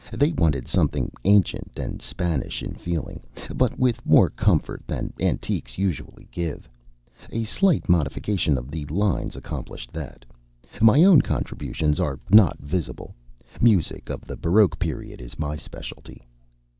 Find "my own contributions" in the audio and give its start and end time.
10.81-11.99